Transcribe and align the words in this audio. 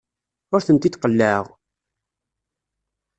Ur 0.53 0.61
tent-id-qellɛeɣ. 0.67 1.45